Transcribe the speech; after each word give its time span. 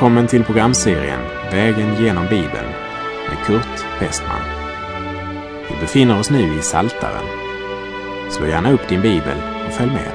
Välkommen 0.00 0.26
till 0.26 0.44
programserien 0.44 1.20
Vägen 1.52 2.04
genom 2.04 2.24
Bibeln 2.24 2.68
med 3.28 3.46
Kurt 3.46 4.00
Westman. 4.00 4.40
Vi 5.68 5.80
befinner 5.80 6.20
oss 6.20 6.30
nu 6.30 6.58
i 6.58 6.62
Saltaren. 6.62 7.24
Slå 8.30 8.46
gärna 8.46 8.72
upp 8.72 8.88
din 8.88 9.02
bibel 9.02 9.36
och 9.66 9.72
följ 9.72 9.90
med. 9.90 10.12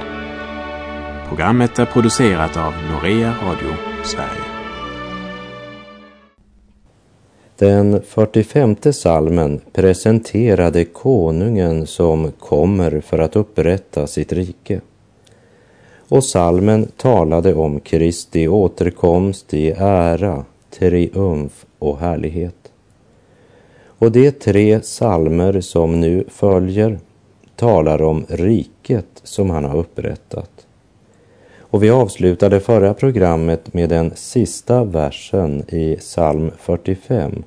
Programmet 1.28 1.80
är 1.80 1.86
producerat 1.86 2.58
av 2.58 2.74
Norea 2.92 3.34
Radio 3.44 3.74
Sverige. 4.04 4.46
Den 7.58 8.02
45 8.02 8.76
salmen 8.94 9.62
presenterade 9.74 10.86
konungen 10.86 11.88
som 11.88 12.32
kommer 12.32 13.02
för 13.02 13.20
att 13.20 13.36
upprätta 13.36 14.08
sitt 14.08 14.34
rike. 14.34 14.82
Och 16.10 16.24
salmen 16.24 16.88
talade 16.98 17.54
om 17.54 17.80
Kristi 17.80 18.48
återkomst 18.48 19.54
i 19.54 19.72
ära, 19.78 20.46
triumf 20.70 21.66
och 21.80 22.00
härlighet. 22.00 22.72
Och 24.00 24.12
de 24.12 24.32
tre 24.32 24.82
salmer 24.82 25.62
som 25.62 26.02
nu 26.02 26.24
följer 26.28 27.00
talar 27.56 28.02
om 28.02 28.26
riket 28.30 29.22
som 29.24 29.50
han 29.50 29.66
har 29.66 29.78
upprättat. 29.78 30.68
Och 31.60 31.84
vi 31.84 31.90
avslutade 31.90 32.60
förra 32.60 32.94
programmet 32.94 33.74
med 33.74 33.90
den 33.90 34.12
sista 34.16 34.84
versen 34.84 35.64
i 35.68 35.96
psalm 35.96 36.52
45. 36.60 37.44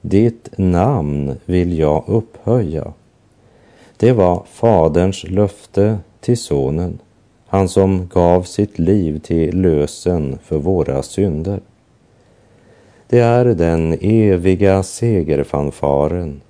Ditt 0.00 0.48
namn 0.58 1.34
vill 1.44 1.78
jag 1.78 2.04
upphöja. 2.06 2.92
Det 3.96 4.12
var 4.12 4.42
Faderns 4.50 5.24
löfte 5.24 5.98
till 6.20 6.38
Sonen, 6.38 6.98
han 7.54 7.68
som 7.68 8.08
gav 8.08 8.42
sitt 8.42 8.78
liv 8.78 9.18
till 9.18 9.60
lösen 9.60 10.38
för 10.42 10.58
våra 10.58 11.02
synder. 11.02 11.60
Det 13.08 13.18
är 13.18 13.44
den 13.44 13.98
eviga 14.00 14.82
segerfanfaren 14.82 16.40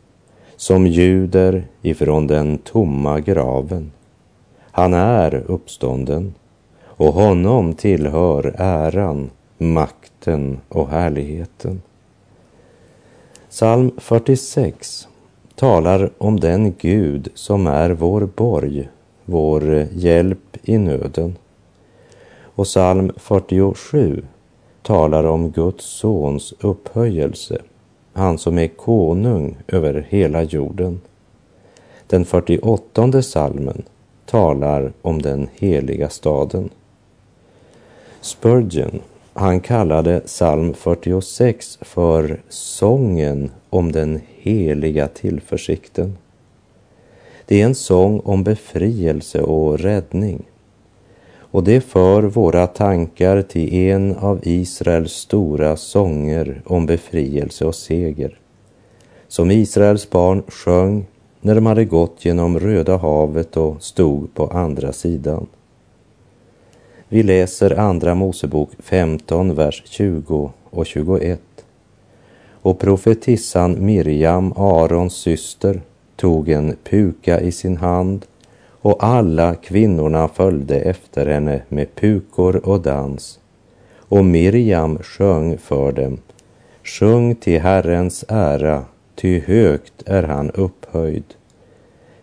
som 0.57 0.87
ljuder 0.87 1.65
ifrån 1.83 2.27
den 2.27 2.59
tomma 2.59 3.21
graven. 3.21 3.93
Han 4.61 4.95
är 4.95 5.35
uppstånden 5.47 6.35
och 6.83 7.15
honom 7.15 7.75
tillhör 7.75 8.55
äran, 8.59 9.31
makten 9.59 10.61
och 10.69 10.89
härligheten. 10.89 11.83
Psalm 13.51 13.91
46 13.99 15.09
talar 15.55 16.11
om 16.19 16.41
den 16.41 16.75
Gud 16.79 17.29
som 17.35 17.67
är 17.67 17.91
vår 17.91 18.29
borg, 18.37 18.89
vår 19.25 19.75
eh, 19.75 19.87
hjälp 19.93 20.57
i 20.63 20.79
nöden. 20.79 21.37
Och 22.43 22.65
psalm 22.65 23.13
47 23.17 24.23
talar 24.83 25.25
om 25.25 25.51
Guds 25.51 25.85
sons 25.85 26.55
upphöjelse, 26.61 27.59
han 28.13 28.39
som 28.39 28.59
är 28.59 28.69
konung 28.69 29.57
över 29.69 30.07
hela 30.09 30.43
jorden. 30.43 31.01
Den 32.07 32.25
48 32.25 33.23
salmen 33.23 33.83
talar 34.27 34.93
om 35.03 35.23
den 35.23 35.49
heliga 35.55 36.09
staden. 36.09 36.71
Spurgeon, 38.21 39.01
han 39.33 39.61
kallade 39.61 40.21
psalm 40.21 40.75
46 40.75 41.79
för 41.81 42.41
sången 42.49 43.51
om 43.71 43.93
den 43.93 44.21
heliga 44.39 45.09
tillförsikten. 45.09 46.17
Det 47.47 47.61
är 47.61 47.65
en 47.65 47.75
sång 47.75 48.21
om 48.21 48.45
befrielse 48.45 49.41
och 49.41 49.79
räddning. 49.79 50.43
Och 51.37 51.65
det 51.65 51.81
för 51.81 52.23
våra 52.23 52.67
tankar 52.67 53.43
till 53.43 53.75
en 53.75 54.17
av 54.17 54.41
Israels 54.43 55.13
stora 55.13 55.77
sånger 55.77 56.63
om 56.67 56.87
befrielse 56.87 57.65
och 57.65 57.75
seger. 57.75 58.39
Som 59.29 59.51
Israels 59.51 60.11
barn 60.11 60.43
sjöng 60.49 61.07
när 61.41 61.55
de 61.55 61.67
hade 61.67 61.85
gått 61.85 62.25
genom 62.25 62.61
Röda 62.61 62.97
havet 62.97 63.57
och 63.57 63.83
stod 63.83 64.35
på 64.35 64.47
andra 64.47 64.93
sidan. 64.93 65.47
Vi 67.09 67.23
läser 67.23 67.79
Andra 67.79 68.15
Mosebok 68.15 68.71
15, 68.79 69.55
vers 69.55 69.83
20 69.87 70.53
och 70.71 70.87
21. 70.87 71.41
Och 72.51 72.79
profetissan 72.79 73.85
Miriam, 73.85 74.53
Arons 74.57 75.15
syster, 75.15 75.81
tog 76.17 76.49
en 76.49 76.77
puka 76.85 77.41
i 77.41 77.53
sin 77.53 77.77
hand 77.77 78.27
och 78.81 79.05
alla 79.05 79.55
kvinnorna 79.55 80.29
följde 80.29 80.81
efter 80.81 81.27
henne 81.27 81.63
med 81.69 81.95
pukor 81.95 82.57
och 82.57 82.81
dans. 82.81 83.41
Och 83.97 84.25
Miriam 84.25 84.99
sjöng 84.99 85.59
för 85.59 85.93
dem. 85.93 86.19
Sjung 86.83 87.35
till 87.35 87.61
Herrens 87.61 88.25
ära, 88.29 88.85
ty 89.15 89.41
högt 89.41 90.03
är 90.07 90.23
han 90.23 90.51
upphöjd. 90.51 91.25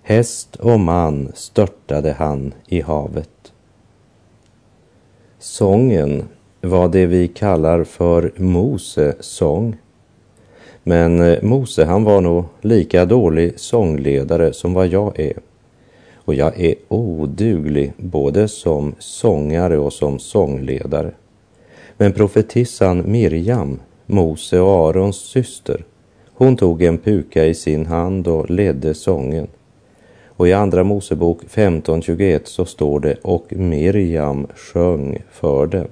Häst 0.01 0.55
och 0.55 0.79
man 0.79 1.31
störtade 1.33 2.11
han 2.11 2.53
i 2.67 2.81
havet. 2.81 3.53
Sången 5.39 6.23
var 6.61 6.87
det 6.87 7.05
vi 7.05 7.27
kallar 7.27 7.83
för 7.83 8.33
Mose 8.35 9.15
sång. 9.19 9.77
Men 10.83 11.21
eh, 11.21 11.43
Mose 11.43 11.85
han 11.85 12.03
var 12.03 12.21
nog 12.21 12.45
lika 12.61 13.05
dålig 13.05 13.59
sångledare 13.59 14.53
som 14.53 14.73
vad 14.73 14.87
jag 14.87 15.19
är. 15.19 15.33
Och 16.15 16.35
jag 16.35 16.59
är 16.59 16.75
oduglig 16.87 17.93
både 17.97 18.47
som 18.47 18.95
sångare 18.99 19.77
och 19.77 19.93
som 19.93 20.19
sångledare. 20.19 21.11
Men 21.97 22.13
profetissan 22.13 23.11
Mirjam, 23.11 23.79
Mose 24.05 24.59
och 24.59 24.89
Arons 24.89 25.17
syster, 25.17 25.83
hon 26.33 26.55
tog 26.55 26.81
en 26.81 26.97
puka 26.97 27.45
i 27.45 27.53
sin 27.53 27.85
hand 27.85 28.27
och 28.27 28.49
ledde 28.49 28.93
sången. 28.93 29.47
Och 30.27 30.47
i 30.47 30.53
Andra 30.53 30.83
Mosebok 30.83 31.43
15.21 31.43 32.41
så 32.43 32.65
står 32.65 32.99
det 32.99 33.15
och 33.21 33.45
Miriam 33.49 34.47
sjöng 34.55 35.23
för 35.31 35.67
dem. 35.67 35.87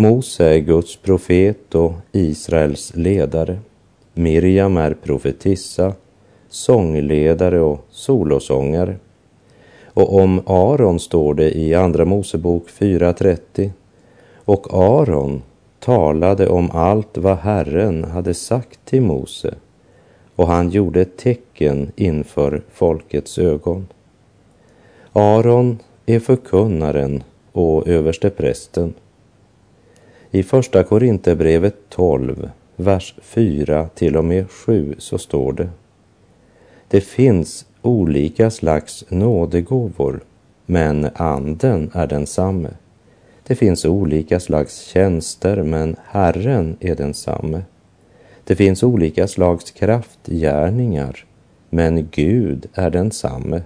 Mose 0.00 0.44
är 0.44 0.58
Guds 0.58 0.96
profet 0.96 1.74
och 1.74 1.92
Israels 2.12 2.92
ledare. 2.94 3.58
Miriam 4.14 4.76
är 4.76 4.94
profetissa, 4.94 5.94
sångledare 6.48 7.60
och 7.60 7.84
solosångare. 7.90 8.96
Och 9.84 10.14
om 10.16 10.42
Aron 10.46 11.00
står 11.00 11.34
det 11.34 11.58
i 11.58 11.74
Andra 11.74 12.04
Mosebok 12.04 12.68
4.30. 12.68 13.70
Och 14.44 14.66
Aron 14.74 15.42
talade 15.78 16.48
om 16.48 16.70
allt 16.70 17.18
vad 17.18 17.38
Herren 17.38 18.04
hade 18.04 18.34
sagt 18.34 18.78
till 18.84 19.02
Mose 19.02 19.54
och 20.36 20.46
han 20.46 20.70
gjorde 20.70 21.04
tecken 21.04 21.92
inför 21.96 22.62
folkets 22.72 23.38
ögon. 23.38 23.86
Aron 25.12 25.78
är 26.06 26.20
förkunnaren 26.20 27.22
och 27.52 27.88
översteprästen. 27.88 28.94
I 30.32 30.42
Första 30.42 30.82
Korinthierbrevet 30.82 31.76
12, 31.88 32.50
vers 32.76 33.14
4 33.20 33.88
till 33.94 34.16
och 34.16 34.24
med 34.24 34.50
7 34.50 34.94
så 34.98 35.18
står 35.18 35.52
det. 35.52 35.68
Det 36.88 37.00
finns 37.00 37.66
olika 37.82 38.50
slags 38.50 39.04
nådegåvor, 39.08 40.20
men 40.66 41.08
anden 41.14 41.90
är 41.94 42.06
densamme. 42.06 42.70
Det 43.46 43.54
finns 43.54 43.84
olika 43.84 44.40
slags 44.40 44.80
tjänster, 44.80 45.62
men 45.62 45.96
Herren 46.04 46.76
är 46.80 46.94
densamme. 46.94 47.62
Det 48.44 48.56
finns 48.56 48.82
olika 48.82 49.28
slags 49.28 49.70
kraftgärningar, 49.70 51.24
men 51.70 52.08
Gud 52.10 52.66
är 52.74 52.90
densamme, 52.90 53.62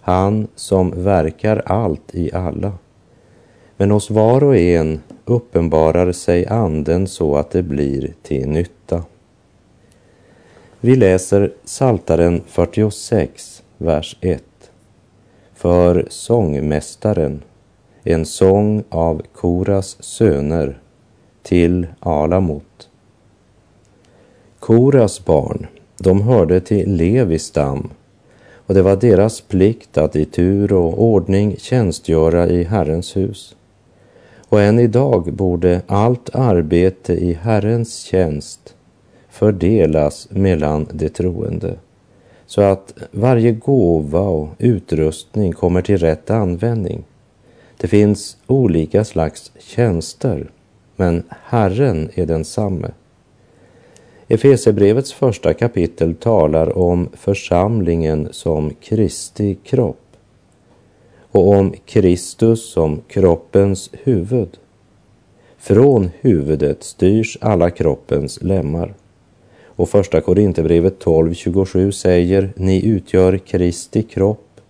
han 0.00 0.48
som 0.54 1.02
verkar 1.04 1.62
allt 1.66 2.14
i 2.14 2.32
alla. 2.32 2.72
Men 3.76 3.90
hos 3.90 4.10
var 4.10 4.44
och 4.44 4.56
en 4.56 5.00
uppenbarar 5.28 6.12
sig 6.12 6.46
anden 6.46 7.06
så 7.06 7.36
att 7.36 7.50
det 7.50 7.62
blir 7.62 8.14
till 8.22 8.48
nytta. 8.48 9.04
Vi 10.80 10.96
läser 10.96 11.52
Saltaren 11.64 12.42
46, 12.46 13.62
vers 13.78 14.16
1. 14.20 14.42
För 15.54 16.06
sångmästaren, 16.10 17.42
en 18.02 18.26
sång 18.26 18.82
av 18.88 19.22
Koras 19.34 20.02
söner 20.02 20.80
till 21.42 21.86
Alamot. 22.00 22.88
Koras 24.58 25.24
barn, 25.24 25.66
de 25.98 26.22
hörde 26.22 26.60
till 26.60 26.94
Levis 26.94 27.44
stam 27.44 27.90
och 28.68 28.74
det 28.74 28.82
var 28.82 28.96
deras 28.96 29.40
plikt 29.40 29.98
att 29.98 30.16
i 30.16 30.24
tur 30.24 30.72
och 30.72 31.02
ordning 31.02 31.56
tjänstgöra 31.58 32.48
i 32.48 32.64
Herrens 32.64 33.16
hus. 33.16 33.56
Och 34.48 34.60
än 34.60 34.78
idag 34.78 35.32
borde 35.32 35.82
allt 35.86 36.34
arbete 36.34 37.12
i 37.12 37.32
Herrens 37.32 37.98
tjänst 37.98 38.74
fördelas 39.28 40.28
mellan 40.30 40.86
de 40.92 41.08
troende 41.08 41.76
så 42.48 42.62
att 42.62 42.94
varje 43.10 43.52
gåva 43.52 44.20
och 44.20 44.48
utrustning 44.58 45.52
kommer 45.52 45.82
till 45.82 45.98
rätt 45.98 46.30
användning. 46.30 47.04
Det 47.76 47.88
finns 47.88 48.36
olika 48.46 49.04
slags 49.04 49.52
tjänster, 49.58 50.50
men 50.96 51.22
Herren 51.28 52.10
är 52.14 52.26
densamme. 52.26 52.90
Efesebrevets 54.28 55.12
första 55.12 55.54
kapitel 55.54 56.14
talar 56.14 56.78
om 56.78 57.08
församlingen 57.12 58.28
som 58.30 58.74
Kristi 58.80 59.54
kropp 59.54 60.07
och 61.30 61.48
om 61.48 61.74
Kristus 61.84 62.72
som 62.72 63.00
kroppens 63.08 63.90
huvud. 63.92 64.58
Från 65.58 66.10
huvudet 66.20 66.82
styrs 66.82 67.38
alla 67.40 67.70
kroppens 67.70 68.42
lemmar. 68.42 68.94
Och 69.64 69.88
första 69.88 70.20
Korinthierbrevet 70.20 71.04
12.27 71.04 71.90
säger, 71.90 72.52
ni 72.56 72.86
utgör 72.86 73.38
Kristi 73.38 74.02
kropp 74.02 74.60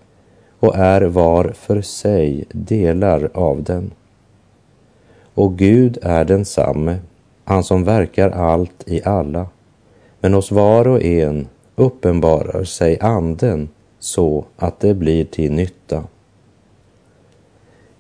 och 0.61 0.77
är 0.77 1.01
var 1.01 1.45
för 1.45 1.81
sig 1.81 2.45
delar 2.53 3.31
av 3.35 3.63
den. 3.63 3.91
Och 5.35 5.59
Gud 5.59 5.99
är 6.03 6.25
densamme, 6.25 6.99
han 7.45 7.65
som 7.65 7.85
verkar 7.85 8.31
allt 8.31 8.83
i 8.87 9.03
alla. 9.05 9.47
Men 10.21 10.35
hos 10.35 10.51
var 10.51 10.89
och 10.89 11.03
en 11.03 11.49
uppenbarar 11.77 12.65
sig 12.65 12.99
anden 13.01 13.69
så 13.99 14.45
att 14.57 14.81
det 14.81 14.95
blir 14.95 15.25
till 15.25 15.53
nytta. 15.53 16.05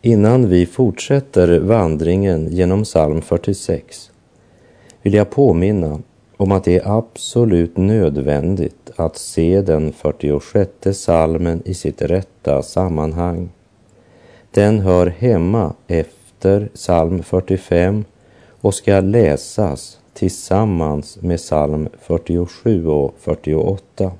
Innan 0.02 0.48
vi 0.48 0.66
fortsätter 0.66 1.58
vandringen 1.58 2.48
genom 2.48 2.84
psalm 2.84 3.22
46 3.22 4.10
vill 5.02 5.14
jag 5.14 5.30
påminna 5.30 6.00
om 6.36 6.52
att 6.52 6.64
det 6.64 6.76
är 6.76 6.98
absolut 6.98 7.76
nödvändigt 7.76 8.90
att 8.96 9.16
se 9.16 9.60
den 9.60 9.92
46 9.92 10.70
salmen 10.92 11.62
i 11.64 11.74
sitt 11.74 12.02
rätta 12.02 12.62
sammanhang. 12.62 13.48
Den 14.50 14.80
hör 14.80 15.06
hemma 15.06 15.74
efter 15.86 16.68
psalm 16.74 17.22
45 17.22 18.04
och 18.60 18.74
ska 18.74 19.00
läsas 19.00 19.98
tillsammans 20.14 21.18
med 21.22 21.38
psalm 21.38 21.88
47 22.00 22.86
och 22.86 23.14
48. 23.18 24.12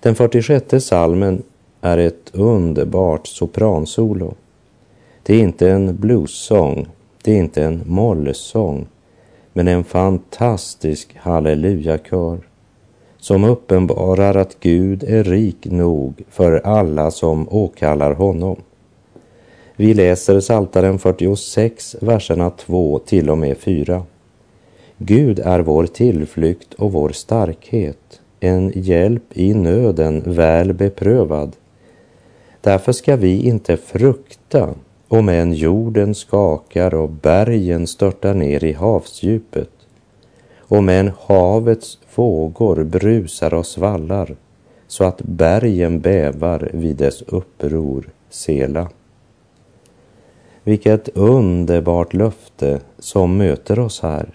Den 0.00 0.14
46 0.14 0.84
salmen 0.84 1.42
är 1.80 1.98
ett 1.98 2.30
underbart 2.32 3.26
sopransolo. 3.26 4.34
Det 5.22 5.34
är 5.34 5.40
inte 5.40 5.70
en 5.70 5.96
bluessång, 5.96 6.88
det 7.22 7.32
är 7.32 7.38
inte 7.38 7.64
en 7.64 7.82
mollsång, 7.86 8.86
men 9.52 9.68
en 9.68 9.84
fantastisk 9.84 11.16
hallelujakör 11.16 12.38
som 13.18 13.44
uppenbarar 13.44 14.34
att 14.34 14.60
Gud 14.60 15.04
är 15.04 15.24
rik 15.24 15.66
nog 15.70 16.22
för 16.30 16.60
alla 16.66 17.10
som 17.10 17.48
åkallar 17.48 18.12
honom. 18.12 18.56
Vi 19.76 19.94
läser 19.94 20.40
Psaltaren 20.40 20.98
46, 20.98 21.96
verserna 22.00 22.50
2 22.50 22.98
till 22.98 23.30
och 23.30 23.38
med 23.38 23.58
4. 23.58 24.02
Gud 24.98 25.38
är 25.38 25.60
vår 25.60 25.86
tillflykt 25.86 26.74
och 26.74 26.92
vår 26.92 27.08
starkhet, 27.08 28.20
en 28.40 28.72
hjälp 28.74 29.22
i 29.32 29.54
nöden 29.54 30.22
väl 30.26 30.72
beprövad. 30.72 31.56
Därför 32.60 32.92
ska 32.92 33.16
vi 33.16 33.42
inte 33.42 33.76
frukta 33.76 34.74
om 35.08 35.28
än 35.28 35.52
jorden 35.52 36.14
skakar 36.14 36.94
och 36.94 37.10
bergen 37.10 37.86
störtar 37.86 38.34
ner 38.34 38.64
i 38.64 38.72
havsdjupet, 38.72 39.70
om 40.60 40.88
än 40.88 41.12
havets 41.20 41.98
vågor 42.14 42.84
brusar 42.84 43.54
och 43.54 43.66
svallar 43.66 44.36
så 44.88 45.04
att 45.04 45.22
bergen 45.22 46.00
bävar 46.00 46.70
vid 46.72 46.96
dess 46.96 47.22
uppror, 47.22 48.08
Sela. 48.30 48.88
Vilket 50.64 51.08
underbart 51.08 52.14
löfte 52.14 52.80
som 52.98 53.36
möter 53.36 53.78
oss 53.78 54.00
här. 54.00 54.28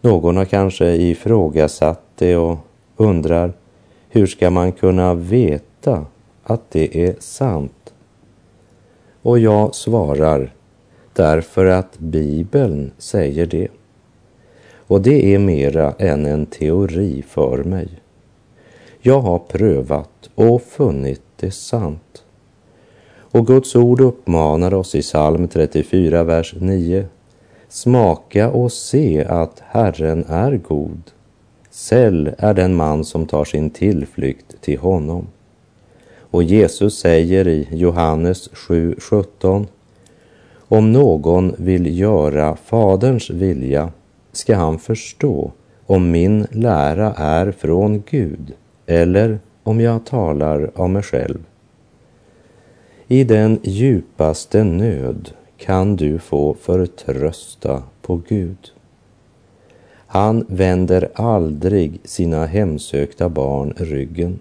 Någon 0.00 0.36
har 0.36 0.44
kanske 0.44 0.86
ifrågasatt 0.86 2.02
det 2.14 2.36
och 2.36 2.58
undrar 2.96 3.52
hur 4.08 4.26
ska 4.26 4.50
man 4.50 4.72
kunna 4.72 5.14
veta 5.14 6.06
att 6.44 6.70
det 6.70 6.96
är 7.04 7.14
sant? 7.18 7.94
Och 9.22 9.38
jag 9.38 9.74
svarar 9.74 10.54
därför 11.12 11.66
att 11.66 11.98
Bibeln 11.98 12.92
säger 12.98 13.46
det. 13.46 13.68
Och 14.86 15.02
det 15.02 15.34
är 15.34 15.38
mera 15.38 15.92
än 15.98 16.26
en 16.26 16.46
teori 16.46 17.24
för 17.28 17.64
mig. 17.64 17.88
Jag 19.00 19.20
har 19.20 19.38
prövat 19.38 20.30
och 20.34 20.62
funnit 20.62 21.22
det 21.36 21.50
sant. 21.50 22.24
Och 23.16 23.46
Guds 23.46 23.76
ord 23.76 24.00
uppmanar 24.00 24.74
oss 24.74 24.94
i 24.94 25.02
psalm 25.02 25.48
34, 25.48 26.24
vers 26.24 26.54
9. 26.58 27.06
Smaka 27.68 28.50
och 28.50 28.72
se 28.72 29.24
att 29.24 29.62
Herren 29.66 30.24
är 30.28 30.56
god. 30.56 31.02
Säll 31.70 32.34
är 32.38 32.54
den 32.54 32.74
man 32.74 33.04
som 33.04 33.26
tar 33.26 33.44
sin 33.44 33.70
tillflykt 33.70 34.60
till 34.60 34.78
honom. 34.78 35.26
Och 36.34 36.42
Jesus 36.42 36.98
säger 36.98 37.48
i 37.48 37.68
Johannes 37.70 38.50
7.17 38.50 39.66
Om 40.68 40.92
någon 40.92 41.54
vill 41.58 41.98
göra 41.98 42.56
Faderns 42.56 43.30
vilja 43.30 43.92
ska 44.32 44.56
han 44.56 44.78
förstå 44.78 45.52
om 45.86 46.10
min 46.10 46.46
lära 46.50 47.12
är 47.12 47.52
från 47.52 48.02
Gud 48.10 48.52
eller 48.86 49.38
om 49.62 49.80
jag 49.80 50.06
talar 50.06 50.70
av 50.74 50.90
mig 50.90 51.02
själv. 51.02 51.44
I 53.08 53.24
den 53.24 53.58
djupaste 53.62 54.64
nöd 54.64 55.30
kan 55.56 55.96
du 55.96 56.18
få 56.18 56.54
förtrösta 56.54 57.82
på 58.02 58.20
Gud. 58.28 58.72
Han 60.06 60.46
vänder 60.48 61.08
aldrig 61.14 62.00
sina 62.04 62.46
hemsökta 62.46 63.28
barn 63.28 63.74
ryggen. 63.76 64.40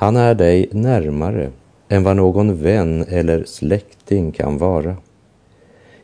Han 0.00 0.16
är 0.16 0.34
dig 0.34 0.68
närmare 0.72 1.50
än 1.88 2.02
vad 2.02 2.16
någon 2.16 2.62
vän 2.62 3.04
eller 3.08 3.44
släkting 3.44 4.32
kan 4.32 4.58
vara. 4.58 4.96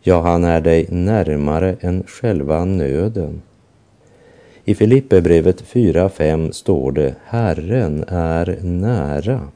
Ja, 0.01 0.21
han 0.21 0.45
är 0.45 0.61
dig 0.61 0.87
närmare 0.89 1.77
än 1.81 2.05
själva 2.07 2.65
nöden. 2.65 3.43
I 4.65 4.75
Filipperbrevet 4.75 5.65
4.5 5.65 6.51
står 6.51 6.93
det 6.93 7.15
Herren 7.25 8.05
är 8.09 8.59
nära. 8.63 9.49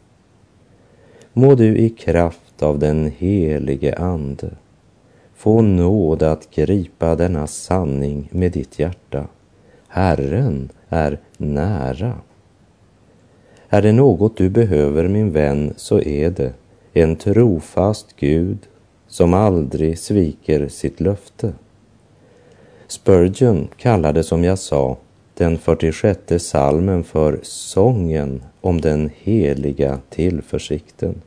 Må 1.33 1.55
du 1.55 1.76
i 1.76 1.91
kraft 1.91 2.62
av 2.62 2.79
den 2.79 3.12
helige 3.19 3.95
Ande 3.95 4.50
få 5.35 5.62
nåd 5.62 6.23
att 6.23 6.50
gripa 6.50 7.14
denna 7.14 7.47
sanning 7.47 8.29
med 8.33 8.53
ditt 8.53 8.79
hjärta. 8.79 9.26
Herren 9.88 10.69
är 10.88 11.19
nära. 11.37 12.14
Är 13.73 13.83
det 13.83 13.93
något 13.93 14.37
du 14.37 14.49
behöver, 14.49 15.09
min 15.09 15.33
vän, 15.33 15.75
så 15.77 16.00
är 16.00 16.31
det 16.31 16.53
en 16.93 17.17
trofast 17.17 18.17
Gud 18.17 18.59
som 19.09 19.35
aldrig 19.35 19.99
sviker 19.99 20.69
sitt 20.69 21.00
löfte. 21.00 21.53
Spurgeon 22.87 23.69
kallade, 23.77 24.23
som 24.23 24.45
jag 24.45 24.59
sa, 24.59 24.97
den 25.35 25.59
46 25.59 26.21
salmen 26.39 27.05
för 27.05 27.39
sången 27.43 28.43
om 28.61 28.81
den 28.81 29.11
heliga 29.23 29.99
tillförsikten. 30.09 31.23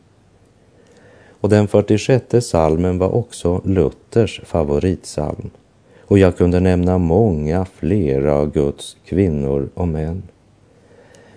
Och 1.29 1.49
den 1.49 1.67
46 1.67 2.25
salmen 2.41 2.97
var 2.97 3.15
också 3.15 3.61
Luthers 3.65 4.41
favoritsalm. 4.45 5.49
Och 6.01 6.19
jag 6.19 6.37
kunde 6.37 6.59
nämna 6.59 6.97
många 6.97 7.65
flera 7.65 8.35
av 8.35 8.51
Guds 8.51 8.97
kvinnor 9.05 9.69
och 9.73 9.87
män. 9.87 10.23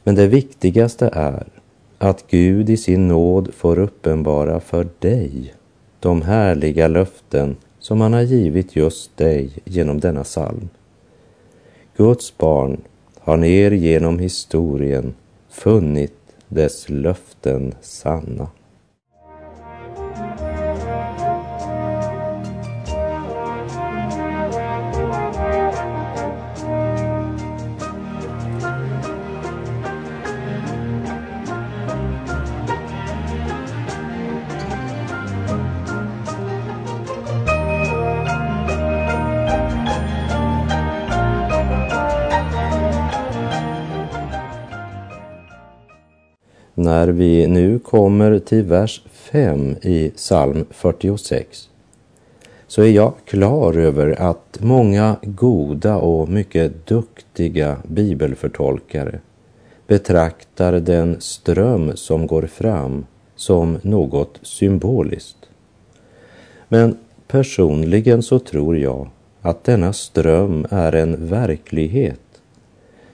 Men 0.07 0.15
det 0.15 0.27
viktigaste 0.27 1.11
är 1.13 1.47
att 1.99 2.25
Gud 2.29 2.71
i 2.71 2.77
sin 2.77 3.09
nåd 3.09 3.55
får 3.55 3.79
uppenbara 3.79 4.61
för 4.61 4.89
dig 4.99 5.55
de 6.01 6.23
härliga 6.23 6.89
löften 6.89 7.57
som 7.79 8.01
han 8.01 8.13
har 8.13 8.23
givit 8.23 8.77
just 8.77 9.17
dig 9.17 9.51
genom 9.65 10.01
denna 10.01 10.25
psalm. 10.25 10.69
Guds 11.97 12.39
barn 12.39 12.81
har 13.19 13.37
ner 13.37 13.71
genom 13.71 14.19
historien 14.19 15.15
funnit 15.49 16.19
dess 16.49 16.89
löften 16.89 17.75
sanna. 17.81 18.49
När 46.79 47.09
vi 47.09 47.47
nu 47.47 47.79
kommer 47.79 48.39
till 48.39 48.63
vers 48.63 49.03
5 49.11 49.77
i 49.83 50.11
psalm 50.17 50.65
46 50.71 51.69
så 52.67 52.83
är 52.83 52.91
jag 52.91 53.13
klar 53.25 53.79
över 53.79 54.21
att 54.21 54.59
många 54.61 55.17
goda 55.23 55.97
och 55.97 56.29
mycket 56.29 56.87
duktiga 56.87 57.77
bibelförtolkare 57.89 59.21
betraktar 59.87 60.73
den 60.73 61.21
ström 61.21 61.93
som 61.95 62.27
går 62.27 62.43
fram 62.43 63.07
som 63.37 63.79
något 63.83 64.39
symboliskt. 64.43 65.49
Men 66.69 66.97
personligen 67.29 68.23
så 68.23 68.39
tror 68.39 68.79
jag 68.79 69.09
att 69.41 69.65
denna 69.65 69.93
ström 69.93 70.67
är 70.71 70.93
en 70.93 71.27
verklighet 71.27 72.21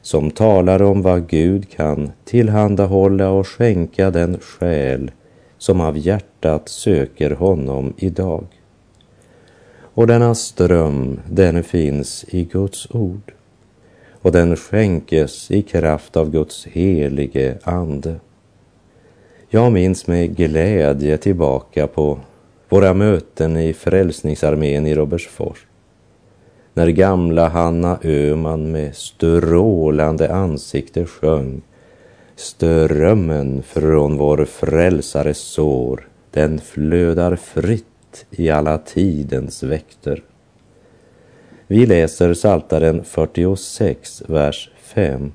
som 0.02 0.30
talar 0.30 0.82
om 0.82 1.02
vad 1.02 1.28
Gud 1.28 1.70
kan 1.70 2.12
tillhandahålla 2.24 3.30
och 3.30 3.48
skänka 3.48 4.10
den 4.10 4.38
själ 4.38 5.10
som 5.58 5.80
av 5.80 5.98
hjärtat 5.98 6.68
söker 6.68 7.30
honom 7.30 7.94
idag. 7.96 8.44
Och 9.94 10.06
denna 10.06 10.34
ström, 10.34 11.20
den 11.30 11.64
finns 11.64 12.24
i 12.28 12.44
Guds 12.44 12.90
ord 12.90 13.32
och 14.22 14.32
den 14.32 14.56
skänkes 14.56 15.50
i 15.50 15.62
kraft 15.62 16.16
av 16.16 16.30
Guds 16.30 16.66
helige 16.66 17.58
ande. 17.62 18.14
Jag 19.48 19.72
minns 19.72 20.06
med 20.06 20.36
glädje 20.36 21.18
tillbaka 21.18 21.86
på 21.86 22.18
våra 22.68 22.94
möten 22.94 23.56
i 23.56 23.72
Frälsningsarmén 23.72 24.86
i 24.86 24.94
Robertsfors. 24.94 25.66
När 26.74 26.88
gamla 26.88 27.48
Hanna 27.48 27.98
Öman 28.02 28.72
med 28.72 28.96
strålande 28.96 30.34
ansikte 30.34 31.06
sjöng 31.06 31.62
Strömmen 32.36 33.62
från 33.62 34.16
vår 34.16 34.44
frälsares 34.44 35.38
sår, 35.38 36.08
den 36.30 36.58
flödar 36.58 37.36
fritt 37.36 38.26
i 38.30 38.50
alla 38.50 38.78
tidens 38.78 39.62
väkter. 39.62 40.22
Vi 41.66 41.86
läser 41.86 42.34
Saltaren 42.34 43.04
46, 43.04 44.22
vers 44.26 44.70
5. 44.76 45.32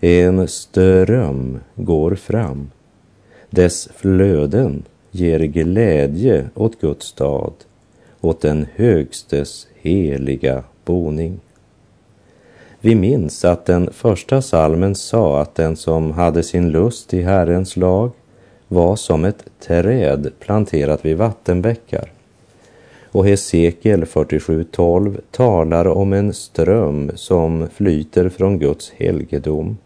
En 0.00 0.48
ström 0.48 1.60
går 1.74 2.14
fram. 2.14 2.70
Dess 3.50 3.88
flöden 3.96 4.84
ger 5.10 5.40
glädje 5.40 6.50
åt 6.54 6.80
Guds 6.80 7.06
stad, 7.06 7.52
åt 8.20 8.40
den 8.40 8.66
högstes 8.74 9.66
heliga 9.82 10.62
boning. 10.84 11.40
Vi 12.80 12.94
minns 12.94 13.44
att 13.44 13.66
den 13.66 13.92
första 13.92 14.42
salmen 14.42 14.94
sa 14.94 15.40
att 15.40 15.54
den 15.54 15.76
som 15.76 16.10
hade 16.10 16.42
sin 16.42 16.70
lust 16.70 17.14
i 17.14 17.22
Herrens 17.22 17.76
lag 17.76 18.10
var 18.68 18.96
som 18.96 19.24
ett 19.24 19.44
träd 19.60 20.32
planterat 20.40 21.04
vid 21.04 21.16
vattenbäckar. 21.16 22.12
Och 23.10 23.26
Hesekiel 23.26 24.04
47.12 24.04 25.20
talar 25.30 25.86
om 25.86 26.12
en 26.12 26.32
ström 26.32 27.10
som 27.14 27.68
flyter 27.74 28.28
från 28.28 28.58
Guds 28.58 28.90
helgedom. 28.90 29.78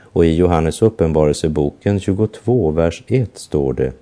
Och 0.00 0.24
i 0.24 0.34
Johannes 0.34 0.82
uppenbarelseboken 0.82 2.00
22, 2.00 2.70
vers 2.70 3.02
1 3.06 3.38
står 3.38 3.72
det 3.72 3.92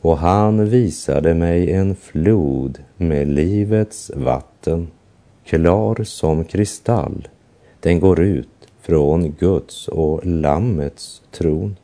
och 0.00 0.18
han 0.18 0.64
visade 0.64 1.34
mig 1.34 1.72
en 1.72 1.96
flod 1.96 2.78
med 2.96 3.28
livets 3.28 4.10
vatten, 4.14 4.88
klar 5.44 6.04
som 6.04 6.44
kristall. 6.44 7.28
Den 7.80 8.00
går 8.00 8.20
ut 8.20 8.48
från 8.80 9.30
Guds 9.32 9.88
och 9.88 10.26
Lammets 10.26 11.22
tron. 11.30 11.76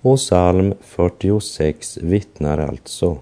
Och 0.00 0.18
psalm 0.18 0.74
46 0.80 1.98
vittnar 2.02 2.58
alltså. 2.58 3.18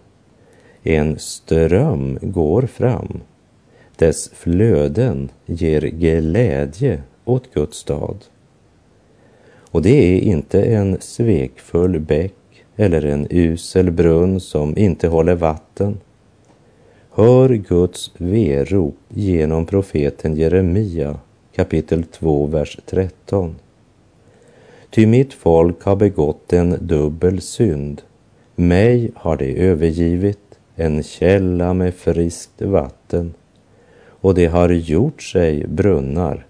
En 0.83 1.19
ström 1.19 2.19
går 2.23 2.63
fram. 2.63 3.21
Dess 3.97 4.29
flöden 4.29 5.29
ger 5.47 5.81
glädje 5.81 7.03
åt 7.25 7.55
Guds 7.55 7.79
stad. 7.79 8.25
Och 9.71 9.83
det 9.83 10.17
är 10.17 10.21
inte 10.21 10.63
en 10.63 10.97
svekfull 11.01 12.01
bäck 12.01 12.35
eller 12.77 13.07
en 13.07 13.27
usel 13.31 13.91
brunn 13.91 14.41
som 14.41 14.79
inte 14.79 15.09
håller 15.09 15.35
vatten. 15.35 16.01
Hör 17.11 17.49
Guds 17.49 18.11
verop 18.19 18.97
genom 19.09 19.67
profeten 19.67 20.37
Jeremia 20.37 21.19
kapitel 21.55 22.05
2, 22.05 22.47
vers 22.47 22.79
13. 22.87 23.55
Ty 24.91 25.07
mitt 25.07 25.35
folk 25.35 25.83
har 25.83 25.97
begått 25.97 26.53
en 26.53 26.77
dubbel 26.81 27.41
synd. 27.41 28.03
Mig 28.55 29.11
har 29.15 29.37
de 29.37 29.57
övergivit, 29.57 30.39
en 30.77 31.03
källa 31.03 31.75
med 31.75 31.95
friskt 31.95 32.63
vatten, 32.63 33.35
och 34.05 34.35
det 34.35 34.47
har 34.47 34.69
gjort 34.69 35.23
sig 35.23 35.67
brunnar, 35.67 36.47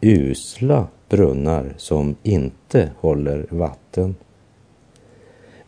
usla 0.00 0.86
brunnar 1.08 1.74
som 1.76 2.16
inte 2.22 2.90
håller 3.00 3.46
vatten. 3.50 4.14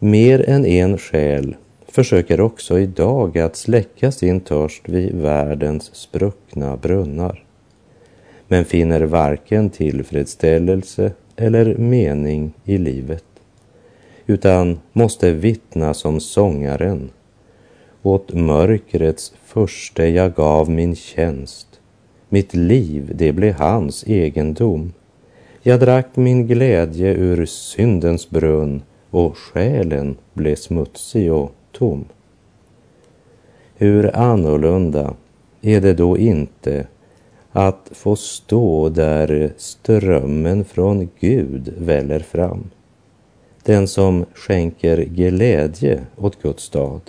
Mer 0.05 0.49
än 0.49 0.67
en 0.67 0.99
själ 0.99 1.57
försöker 1.89 2.41
också 2.41 2.79
idag 2.79 3.39
att 3.39 3.57
släcka 3.57 4.13
sin 4.13 4.41
törst 4.41 4.89
vid 4.89 5.15
världens 5.15 5.95
spruckna 5.95 6.77
brunnar, 6.77 7.45
men 8.49 8.65
finner 8.65 9.01
varken 9.01 9.71
tillfredsställelse 9.71 11.13
eller 11.37 11.75
mening 11.75 12.53
i 12.65 12.79
livet, 12.79 13.25
utan 14.27 14.81
måste 14.93 15.33
vittna 15.33 15.95
som 15.95 16.21
sångaren. 16.21 17.11
Åt 18.03 18.33
mörkrets 18.33 19.33
första 19.45 20.07
jag 20.07 20.35
gav 20.35 20.71
min 20.71 20.97
tjänst, 20.97 21.81
mitt 22.29 22.55
liv 22.55 23.13
det 23.15 23.33
blev 23.33 23.55
hans 23.55 24.05
egendom. 24.07 24.93
Jag 25.63 25.81
drack 25.81 26.17
min 26.17 26.47
glädje 26.47 27.15
ur 27.15 27.47
syndens 27.47 28.31
brunn 28.31 28.83
och 29.13 29.37
själen 29.39 30.17
blev 30.33 30.57
smutsig 30.57 31.33
och 31.33 31.53
tom. 31.73 32.05
Hur 33.75 34.17
annorlunda 34.17 35.15
är 35.61 35.81
det 35.81 35.95
då 35.95 36.19
inte 36.19 36.87
att 37.53 37.91
få 37.91 38.17
stå 38.17 38.89
där 38.89 39.53
strömmen 39.57 40.65
från 40.65 41.11
Gud 41.21 41.75
väller 41.79 42.21
fram. 42.21 42.71
Den 43.63 43.89
som 43.89 44.25
skänker 44.35 44.97
glädje 44.97 46.01
åt 46.17 46.43
Guds 46.43 46.63
stad. 46.63 47.01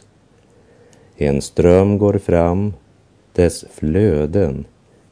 En 1.17 1.41
ström 1.41 1.98
går 1.98 2.17
fram, 2.17 2.74
dess 3.33 3.65
flöden 3.72 4.65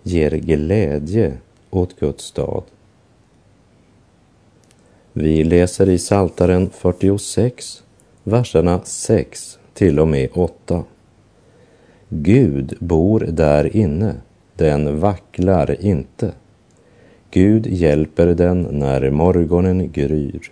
ger 0.03 0.31
glädje 0.31 1.37
åt 1.69 1.99
Guds 1.99 2.23
stad. 2.23 2.63
Vi 5.13 5.43
läser 5.43 5.89
i 5.89 5.97
Saltaren 5.97 6.69
46, 6.69 7.83
verserna 8.23 8.79
6 8.83 9.59
till 9.73 9.99
och 9.99 10.07
med 10.07 10.29
8. 10.33 10.83
Gud 12.09 12.73
bor 12.79 13.19
där 13.19 13.75
inne, 13.75 14.15
den 14.55 14.99
vacklar 14.99 15.85
inte. 15.85 16.31
Gud 17.31 17.67
hjälper 17.67 18.27
den 18.27 18.61
när 18.61 19.09
morgonen 19.09 19.91
gryr. 19.91 20.51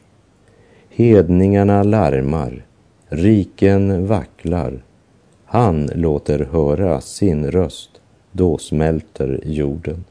Hedningarna 0.90 1.84
larmar, 1.84 2.66
riken 3.08 4.08
vacklar. 4.08 4.84
Han 5.46 5.90
låter 5.96 6.40
höra 6.40 7.02
sin 7.02 7.52
röst, 7.52 7.90
då 8.32 8.58
smälter 8.58 9.40
jorden. 9.44 10.04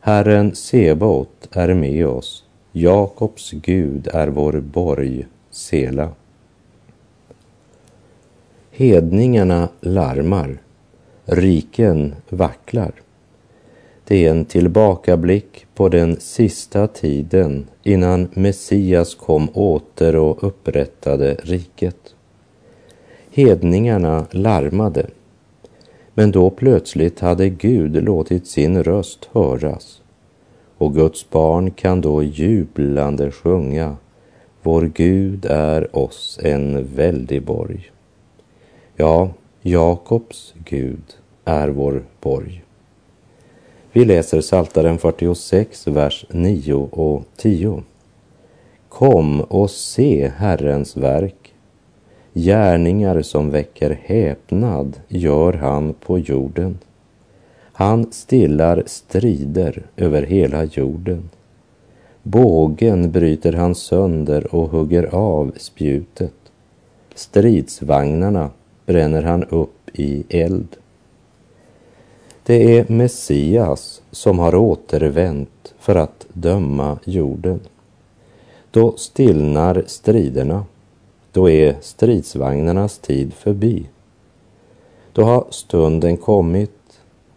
Herren 0.00 0.54
Sebaot 0.54 1.48
är 1.52 1.74
med 1.74 2.06
oss, 2.06 2.41
Jakobs 2.74 3.50
Gud 3.50 4.08
är 4.12 4.28
vår 4.28 4.52
borg, 4.52 5.26
Sela. 5.50 6.10
Hedningarna 8.70 9.68
larmar, 9.80 10.58
riken 11.24 12.14
vacklar. 12.28 12.92
Det 14.04 14.26
är 14.26 14.30
en 14.30 14.44
tillbakablick 14.44 15.66
på 15.74 15.88
den 15.88 16.20
sista 16.20 16.86
tiden 16.86 17.66
innan 17.82 18.28
Messias 18.32 19.14
kom 19.14 19.48
åter 19.48 20.16
och 20.16 20.44
upprättade 20.44 21.36
riket. 21.42 22.14
Hedningarna 23.30 24.26
larmade, 24.30 25.06
men 26.14 26.30
då 26.30 26.50
plötsligt 26.50 27.20
hade 27.20 27.48
Gud 27.48 28.04
låtit 28.04 28.46
sin 28.46 28.82
röst 28.82 29.28
höras 29.32 30.01
och 30.82 30.94
Guds 30.94 31.30
barn 31.30 31.70
kan 31.70 32.00
då 32.00 32.22
jublande 32.22 33.30
sjunga 33.30 33.96
Vår 34.62 34.82
Gud 34.94 35.44
är 35.44 35.96
oss 35.96 36.38
en 36.42 36.94
väldig 36.94 37.42
borg. 37.42 37.90
Ja, 38.96 39.30
Jakobs 39.60 40.54
Gud 40.64 41.02
är 41.44 41.68
vår 41.68 42.04
borg. 42.20 42.64
Vi 43.92 44.04
läser 44.04 44.40
Saltaren 44.40 44.98
46, 44.98 45.86
vers 45.86 46.26
9 46.30 46.74
och 46.74 47.24
10. 47.36 47.82
Kom 48.88 49.40
och 49.40 49.70
se 49.70 50.32
Herrens 50.36 50.96
verk, 50.96 51.54
Gärningar 52.34 53.22
som 53.22 53.50
väcker 53.50 53.98
häpnad 54.02 55.00
gör 55.08 55.52
han 55.52 55.94
på 55.94 56.18
jorden. 56.18 56.78
Han 57.72 58.12
stillar 58.12 58.82
strider 58.86 59.82
över 59.96 60.22
hela 60.22 60.64
jorden. 60.64 61.30
Bågen 62.22 63.10
bryter 63.10 63.52
han 63.52 63.74
sönder 63.74 64.54
och 64.54 64.70
hugger 64.70 65.14
av 65.14 65.52
spjutet. 65.56 66.34
Stridsvagnarna 67.14 68.50
bränner 68.86 69.22
han 69.22 69.44
upp 69.44 69.90
i 69.92 70.24
eld. 70.28 70.76
Det 72.42 72.78
är 72.78 72.92
Messias 72.92 74.02
som 74.10 74.38
har 74.38 74.54
återvänt 74.54 75.74
för 75.78 75.94
att 75.94 76.26
döma 76.32 76.98
jorden. 77.04 77.60
Då 78.70 78.96
stillnar 78.96 79.84
striderna. 79.86 80.64
Då 81.32 81.50
är 81.50 81.76
stridsvagnarnas 81.80 82.98
tid 82.98 83.34
förbi. 83.34 83.86
Då 85.12 85.22
har 85.22 85.46
stunden 85.50 86.16
kommit 86.16 86.81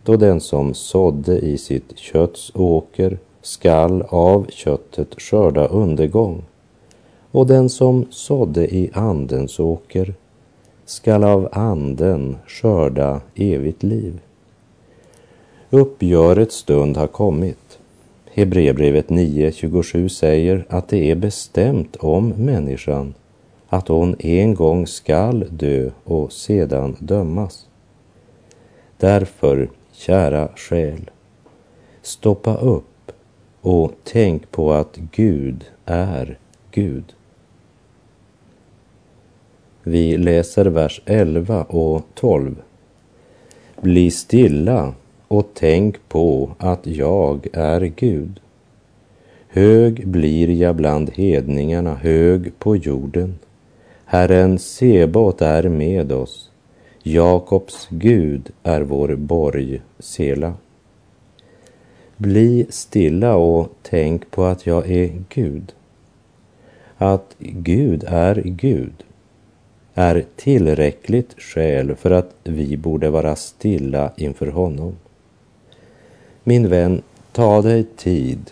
då 0.05 0.15
den 0.15 0.41
som 0.41 0.73
sådde 0.73 1.39
i 1.39 1.57
sitt 1.57 1.97
kötts 1.97 2.51
åker 2.55 3.17
skall 3.41 4.01
av 4.09 4.45
köttet 4.49 5.21
skörda 5.21 5.67
undergång 5.67 6.43
och 7.31 7.47
den 7.47 7.69
som 7.69 8.05
sådde 8.09 8.75
i 8.75 8.89
andens 8.93 9.59
åker 9.59 10.13
skall 10.85 11.23
av 11.23 11.49
anden 11.51 12.37
skörda 12.47 13.21
evigt 13.35 13.83
liv. 13.83 14.19
Uppgörets 15.69 16.55
stund 16.55 16.97
har 16.97 17.07
kommit. 17.07 17.79
Hebreerbrevet 18.33 19.07
9.27 19.07 20.07
säger 20.07 20.65
att 20.69 20.87
det 20.87 21.11
är 21.11 21.15
bestämt 21.15 21.95
om 21.95 22.29
människan 22.29 23.13
att 23.67 23.87
hon 23.87 24.15
en 24.19 24.55
gång 24.55 24.87
skall 24.87 25.45
dö 25.49 25.89
och 26.03 26.31
sedan 26.33 26.95
dömas. 26.99 27.67
Därför, 28.97 29.69
kära 29.95 30.49
själ, 30.55 31.09
stoppa 32.01 32.55
upp 32.57 33.11
och 33.61 33.91
tänk 34.03 34.51
på 34.51 34.73
att 34.73 34.97
Gud 35.11 35.65
är 35.85 36.37
Gud. 36.71 37.13
Vi 39.83 40.17
läser 40.17 40.65
vers 40.65 41.01
11 41.05 41.63
och 41.63 42.01
12. 42.13 42.55
Bli 43.81 44.11
stilla 44.11 44.93
och 45.27 45.47
tänk 45.53 46.09
på 46.09 46.55
att 46.57 46.87
jag 46.87 47.47
är 47.53 47.81
Gud. 47.81 48.39
Hög 49.47 50.07
blir 50.07 50.49
jag 50.49 50.75
bland 50.75 51.09
hedningarna, 51.09 51.95
hög 51.95 52.59
på 52.59 52.75
jorden. 52.75 53.39
Herren 54.05 54.59
Sebot 54.59 55.41
är 55.41 55.63
med 55.69 56.11
oss. 56.11 56.51
Jakobs 57.07 57.87
Gud 57.89 58.51
är 58.63 58.81
vår 58.81 59.15
borg, 59.15 59.81
Sela. 59.99 60.53
Bli 62.17 62.65
stilla 62.69 63.35
och 63.35 63.69
tänk 63.81 64.31
på 64.31 64.43
att 64.43 64.65
jag 64.65 64.91
är 64.91 65.23
Gud. 65.29 65.73
Att 66.97 67.35
Gud 67.39 68.03
är 68.07 68.41
Gud 68.45 69.03
är 69.93 70.25
tillräckligt 70.35 71.35
skäl 71.37 71.95
för 71.95 72.11
att 72.11 72.35
vi 72.43 72.77
borde 72.77 73.09
vara 73.09 73.35
stilla 73.35 74.11
inför 74.17 74.47
honom. 74.47 74.95
Min 76.43 76.69
vän, 76.69 77.01
ta 77.31 77.61
dig 77.61 77.83
tid 77.83 78.51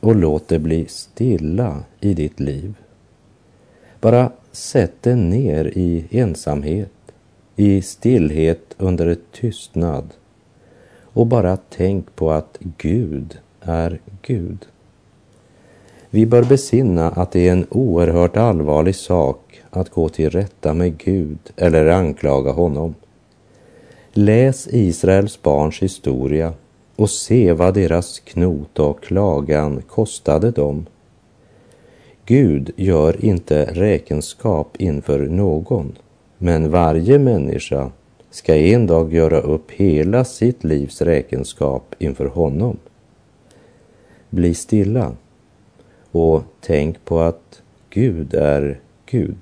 och 0.00 0.16
låt 0.16 0.48
det 0.48 0.58
bli 0.58 0.86
stilla 0.88 1.84
i 2.00 2.14
ditt 2.14 2.40
liv. 2.40 2.74
Bara 4.00 4.32
sätt 4.52 5.02
dig 5.02 5.16
ner 5.16 5.64
i 5.64 6.04
ensamhet, 6.10 7.03
i 7.56 7.82
stillhet 7.82 8.74
under 8.78 9.16
tystnad 9.32 10.08
och 11.02 11.26
bara 11.26 11.56
tänk 11.56 12.16
på 12.16 12.30
att 12.30 12.58
Gud 12.78 13.38
är 13.60 14.00
Gud. 14.22 14.66
Vi 16.10 16.26
bör 16.26 16.42
besinna 16.44 17.10
att 17.10 17.32
det 17.32 17.48
är 17.48 17.52
en 17.52 17.66
oerhört 17.70 18.36
allvarlig 18.36 18.94
sak 18.94 19.62
att 19.70 19.90
gå 19.90 20.08
till 20.08 20.30
rätta 20.30 20.74
med 20.74 20.98
Gud 20.98 21.38
eller 21.56 21.86
anklaga 21.86 22.52
honom. 22.52 22.94
Läs 24.12 24.68
Israels 24.70 25.42
barns 25.42 25.82
historia 25.82 26.52
och 26.96 27.10
se 27.10 27.52
vad 27.52 27.74
deras 27.74 28.20
knot 28.20 28.78
och 28.78 29.02
klagan 29.02 29.82
kostade 29.82 30.50
dem. 30.50 30.86
Gud 32.26 32.70
gör 32.76 33.24
inte 33.24 33.64
räkenskap 33.64 34.76
inför 34.78 35.18
någon, 35.18 35.98
men 36.44 36.70
varje 36.70 37.18
människa 37.18 37.90
ska 38.30 38.56
en 38.56 38.86
dag 38.86 39.14
göra 39.14 39.40
upp 39.40 39.70
hela 39.70 40.24
sitt 40.24 40.64
livs 40.64 41.02
räkenskap 41.02 41.94
inför 41.98 42.26
honom. 42.26 42.76
Bli 44.30 44.54
stilla 44.54 45.12
och 46.10 46.42
tänk 46.60 47.04
på 47.04 47.20
att 47.20 47.62
Gud 47.90 48.34
är 48.34 48.80
Gud. 49.06 49.36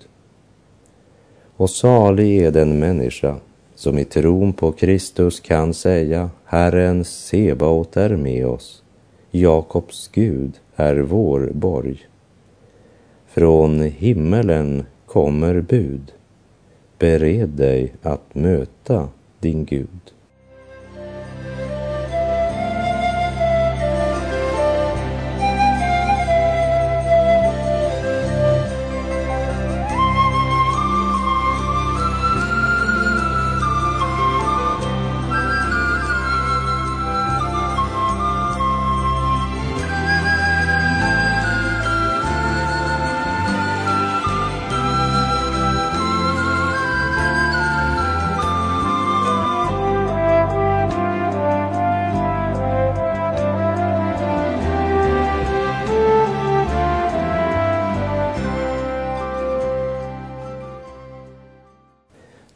Och 1.56 1.70
salig 1.70 2.38
är 2.42 2.50
den 2.50 2.78
människa 2.78 3.36
som 3.74 3.98
i 3.98 4.04
tron 4.04 4.52
på 4.52 4.72
Kristus 4.72 5.40
kan 5.40 5.74
säga 5.74 6.30
Herren 6.44 7.04
Sebaot 7.04 7.96
är 7.96 8.16
med 8.16 8.46
oss. 8.46 8.82
Jakobs 9.30 10.10
Gud 10.12 10.52
är 10.76 10.96
vår 10.96 11.50
borg. 11.54 12.06
Från 13.26 13.80
himmelen 13.80 14.84
kommer 15.06 15.60
bud. 15.60 16.12
Bered 17.02 17.48
dig 17.48 17.94
att 18.02 18.34
möta 18.34 19.08
din 19.40 19.64
Gud. 19.64 20.12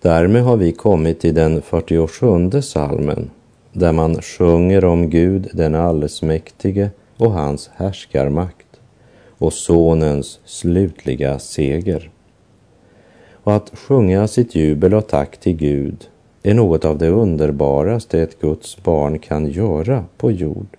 Därmed 0.06 0.42
har 0.42 0.56
vi 0.56 0.72
kommit 0.72 1.20
till 1.20 1.34
den 1.34 1.62
47 1.62 2.62
salmen 2.62 3.30
där 3.72 3.92
man 3.92 4.22
sjunger 4.22 4.84
om 4.84 5.10
Gud 5.10 5.48
den 5.52 5.74
allsmäktige 5.74 6.90
och 7.16 7.32
hans 7.32 7.70
härskarmakt 7.74 8.80
och 9.38 9.52
Sonens 9.52 10.40
slutliga 10.44 11.38
seger. 11.38 12.10
Och 13.32 13.54
att 13.54 13.70
sjunga 13.78 14.28
sitt 14.28 14.54
jubel 14.54 14.94
och 14.94 15.08
tack 15.08 15.36
till 15.36 15.56
Gud 15.56 16.08
är 16.42 16.54
något 16.54 16.84
av 16.84 16.98
det 16.98 17.08
underbaraste 17.08 18.20
ett 18.22 18.40
Guds 18.40 18.82
barn 18.82 19.18
kan 19.18 19.46
göra 19.46 20.04
på 20.16 20.30
jord. 20.30 20.76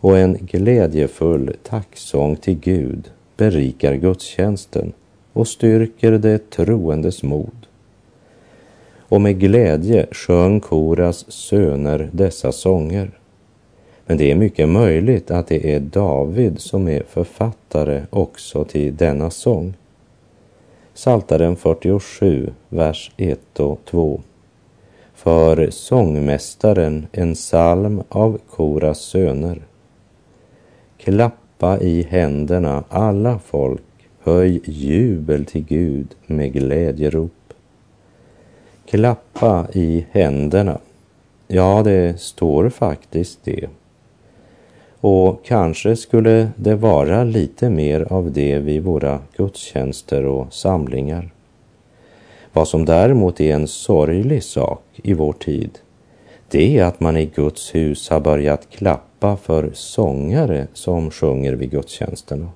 Och 0.00 0.18
en 0.18 0.38
glädjefull 0.40 1.56
tacksång 1.62 2.36
till 2.36 2.58
Gud 2.58 3.10
berikar 3.36 3.94
gudstjänsten 3.94 4.92
och 5.32 5.48
styrker 5.48 6.12
det 6.12 6.50
troendes 6.50 7.22
mod 7.22 7.66
och 9.10 9.20
med 9.20 9.40
glädje 9.40 10.06
sjöng 10.12 10.60
Koras 10.60 11.32
söner 11.32 12.08
dessa 12.12 12.52
sånger. 12.52 13.10
Men 14.06 14.18
det 14.18 14.30
är 14.30 14.34
mycket 14.34 14.68
möjligt 14.68 15.30
att 15.30 15.46
det 15.46 15.74
är 15.74 15.80
David 15.80 16.60
som 16.60 16.88
är 16.88 17.02
författare 17.08 18.02
också 18.10 18.64
till 18.64 18.96
denna 18.96 19.30
sång. 19.30 19.74
Saltaren 20.94 21.56
47, 21.56 22.52
vers 22.68 23.10
1 23.16 23.60
och 23.60 23.80
2. 23.84 24.20
För 25.14 25.70
sångmästaren 25.70 27.06
en 27.12 27.34
psalm 27.34 28.02
av 28.08 28.38
Koras 28.50 29.00
söner. 29.00 29.62
Klappa 30.98 31.80
i 31.80 32.02
händerna 32.02 32.84
alla 32.88 33.38
folk, 33.38 33.82
höj 34.22 34.60
jubel 34.64 35.44
till 35.44 35.64
Gud 35.64 36.14
med 36.26 36.52
glädjerop. 36.52 37.32
Klappa 38.90 39.66
i 39.72 40.06
händerna. 40.10 40.78
Ja, 41.48 41.82
det 41.84 42.20
står 42.20 42.68
faktiskt 42.68 43.38
det. 43.44 43.68
Och 45.00 45.44
kanske 45.44 45.96
skulle 45.96 46.50
det 46.56 46.74
vara 46.74 47.24
lite 47.24 47.70
mer 47.70 48.06
av 48.12 48.32
det 48.32 48.58
vid 48.58 48.82
våra 48.82 49.18
gudstjänster 49.36 50.24
och 50.24 50.52
samlingar. 50.52 51.30
Vad 52.52 52.68
som 52.68 52.84
däremot 52.84 53.40
är 53.40 53.54
en 53.54 53.68
sorglig 53.68 54.42
sak 54.42 54.84
i 54.94 55.12
vår 55.12 55.32
tid, 55.32 55.78
det 56.48 56.78
är 56.78 56.84
att 56.84 57.00
man 57.00 57.16
i 57.16 57.26
Guds 57.26 57.74
hus 57.74 58.10
har 58.10 58.20
börjat 58.20 58.70
klappa 58.70 59.36
för 59.36 59.70
sångare 59.74 60.66
som 60.72 61.10
sjunger 61.10 61.52
vid 61.52 61.70
gudstjänsterna. 61.70 62.48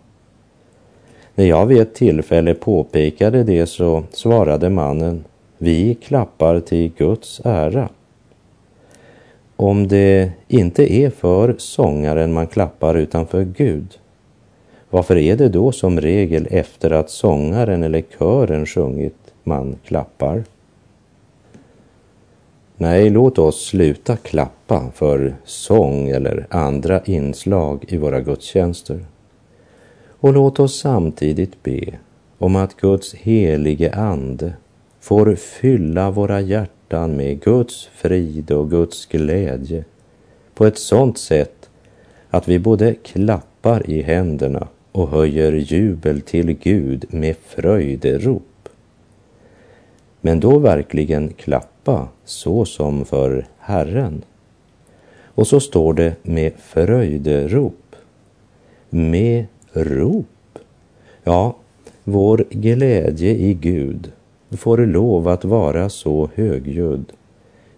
När 1.34 1.44
jag 1.44 1.66
vid 1.66 1.80
ett 1.80 1.94
tillfälle 1.94 2.54
påpekade 2.54 3.44
det 3.44 3.66
så 3.66 4.02
svarade 4.12 4.70
mannen, 4.70 5.24
vi 5.64 5.94
klappar 5.94 6.60
till 6.60 6.92
Guds 6.96 7.40
ära. 7.44 7.88
Om 9.56 9.88
det 9.88 10.32
inte 10.48 10.92
är 10.92 11.10
för 11.10 11.54
sångaren 11.58 12.32
man 12.32 12.46
klappar 12.46 12.94
utan 12.94 13.26
för 13.26 13.44
Gud, 13.44 13.98
varför 14.90 15.16
är 15.16 15.36
det 15.36 15.48
då 15.48 15.72
som 15.72 16.00
regel 16.00 16.48
efter 16.50 16.90
att 16.90 17.10
sångaren 17.10 17.82
eller 17.82 18.02
kören 18.18 18.66
sjungit 18.66 19.16
man 19.42 19.76
klappar? 19.84 20.44
Nej, 22.76 23.10
låt 23.10 23.38
oss 23.38 23.66
sluta 23.66 24.16
klappa 24.16 24.90
för 24.94 25.34
sång 25.44 26.08
eller 26.08 26.46
andra 26.50 27.02
inslag 27.04 27.84
i 27.88 27.96
våra 27.96 28.20
gudstjänster. 28.20 29.04
Och 30.20 30.32
låt 30.32 30.60
oss 30.60 30.80
samtidigt 30.80 31.62
be 31.62 31.98
om 32.38 32.56
att 32.56 32.76
Guds 32.76 33.14
helige 33.14 33.94
Ande 33.94 34.52
får 35.04 35.34
fylla 35.34 36.10
våra 36.10 36.40
hjärtan 36.40 37.16
med 37.16 37.40
Guds 37.40 37.86
frid 37.94 38.50
och 38.50 38.70
Guds 38.70 39.06
glädje 39.06 39.84
på 40.54 40.66
ett 40.66 40.78
sådant 40.78 41.18
sätt 41.18 41.70
att 42.30 42.48
vi 42.48 42.58
både 42.58 42.94
klappar 42.94 43.90
i 43.90 44.02
händerna 44.02 44.68
och 44.92 45.08
höjer 45.08 45.52
jubel 45.52 46.20
till 46.20 46.52
Gud 46.52 47.04
med 47.08 47.36
fröjderop. 47.36 48.68
Men 50.20 50.40
då 50.40 50.58
verkligen 50.58 51.32
klappa 51.32 52.08
så 52.24 52.64
som 52.64 53.04
för 53.04 53.46
Herren. 53.58 54.22
Och 55.24 55.46
så 55.46 55.60
står 55.60 55.94
det 55.94 56.14
med 56.22 56.52
fröjderop. 56.58 57.96
Med 58.90 59.46
rop. 59.72 60.58
Ja, 61.24 61.56
vår 62.04 62.44
glädje 62.50 63.30
i 63.30 63.54
Gud 63.54 64.12
får 64.56 64.78
lov 64.78 65.28
att 65.28 65.44
vara 65.44 65.88
så 65.88 66.28
högljudd 66.34 67.12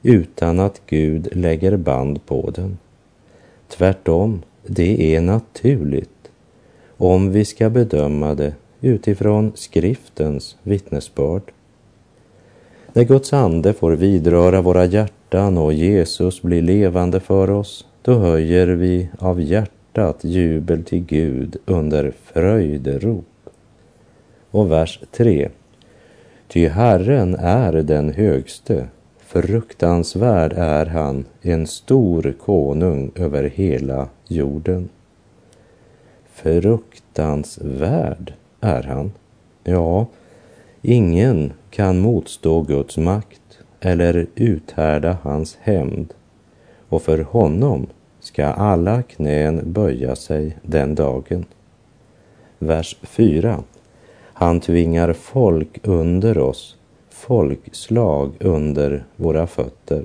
utan 0.03 0.61
att 0.61 0.81
Gud 0.87 1.29
lägger 1.33 1.77
band 1.77 2.27
på 2.27 2.51
den. 2.51 2.79
Tvärtom, 3.69 4.43
det 4.67 5.17
är 5.17 5.21
naturligt 5.21 6.11
om 6.97 7.33
vi 7.33 7.45
ska 7.45 7.71
bedöma 7.71 8.35
det 8.35 8.55
utifrån 8.81 9.53
skriftens 9.55 10.57
vittnesbörd. 10.63 11.43
När 12.93 13.05
Guds 13.05 13.33
ande 13.33 13.73
får 13.73 13.93
vidröra 13.93 14.61
våra 14.63 14.85
hjärtan 14.85 15.59
och 15.59 15.73
Jesus 15.73 16.43
blir 16.43 16.63
levande 16.63 17.21
för 17.21 17.51
oss, 17.51 17.87
då 18.03 18.15
höjer 18.15 18.67
vi 18.67 19.09
av 19.19 19.41
hjärtat 19.41 20.25
jubel 20.25 20.85
till 20.85 21.05
Gud 21.05 21.57
under 21.67 22.13
fröjderop. 22.25 23.25
Och 24.51 24.71
vers 24.71 25.01
3. 25.13 25.49
Ty 26.49 26.69
Herren 26.69 27.35
är 27.35 27.73
den 27.73 28.13
högste, 28.13 28.89
fruktansvärd 29.19 30.53
är 30.53 30.87
han, 30.87 31.25
en 31.43 31.67
stor 31.67 32.35
konung 32.41 33.13
över 33.15 33.45
hela 33.45 34.09
jorden. 34.29 34.89
Fruktansvärd 36.33 38.33
är 38.61 38.83
han. 38.83 39.13
Ja, 39.65 40.07
ingen 40.83 41.53
kan 41.71 41.99
motstå 41.99 42.61
Guds 42.61 42.97
makt 42.97 43.59
eller 43.81 44.27
uthärda 44.35 45.19
hans 45.23 45.59
hämnd. 45.61 46.15
Och 46.89 47.03
för 47.03 47.19
honom 47.19 47.87
ska 48.21 48.47
alla 48.47 49.03
knän 49.03 49.73
böja 49.73 50.17
sig 50.17 50.57
den 50.63 50.95
dagen. 50.95 51.45
Vers 52.59 52.97
4. 53.03 53.63
Han 54.39 54.61
tvingar 54.61 55.13
folk 55.13 55.79
under 55.83 56.39
oss, 56.39 56.77
folkslag 57.11 58.33
under 58.41 59.05
våra 59.17 59.47
fötter. 59.47 60.05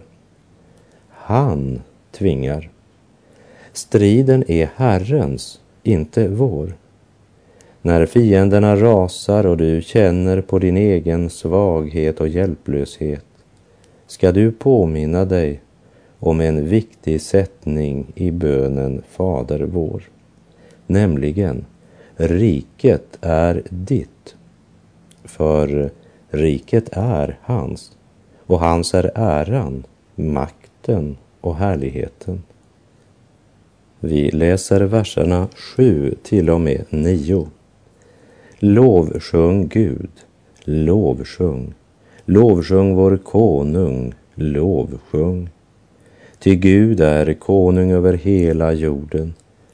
Han 1.09 1.81
tvingar. 2.11 2.69
Striden 3.73 4.51
är 4.51 4.69
Herrens 4.75 5.59
inte 5.83 6.27
vår. 6.27 6.73
När 7.81 8.05
fienderna 8.05 8.75
rasar 8.75 9.45
och 9.45 9.57
du 9.57 9.81
känner 9.81 10.41
på 10.41 10.59
din 10.59 10.77
egen 10.77 11.29
svaghet 11.29 12.19
och 12.19 12.27
hjälplöshet 12.27 13.25
ska 14.07 14.31
du 14.31 14.51
påminna 14.51 15.25
dig 15.25 15.61
om 16.19 16.41
en 16.41 16.67
viktig 16.67 17.21
sättning 17.21 18.05
i 18.15 18.31
bönen 18.31 19.03
Fader 19.09 19.59
vår, 19.59 20.03
nämligen 20.87 21.65
riket 22.15 23.17
är 23.21 23.63
ditt. 23.69 24.35
För 25.23 25.91
riket 26.29 26.89
är 26.91 27.39
hans 27.41 27.97
och 28.45 28.59
hans 28.59 28.93
är 28.93 29.11
äran, 29.15 29.83
makten 30.15 31.17
och 31.41 31.55
härligheten. 31.55 32.43
Vi 33.99 34.31
läser 34.31 34.81
verserna 34.81 35.47
7 35.55 36.15
till 36.23 36.49
och 36.49 36.61
med 36.61 36.85
9. 36.89 37.47
Lovsjung 38.59 39.67
Gud, 39.67 40.09
lovsjung, 40.63 41.73
lovsjung 42.25 42.95
vår 42.95 43.17
konung, 43.17 44.13
lovsjung. 44.35 45.49
Ty 46.39 46.55
Gud 46.55 46.99
är 46.99 47.33
konung 47.33 47.91
över 47.91 48.13
hela 48.13 48.73
jorden, 48.73 49.33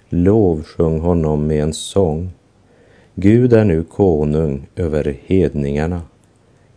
lovsjung 0.09 0.99
honom 0.99 1.47
med 1.47 1.63
en 1.63 1.73
sång. 1.73 2.29
Gud 3.15 3.53
är 3.53 3.65
nu 3.65 3.83
konung 3.83 4.67
över 4.75 5.17
hedningarna. 5.25 6.01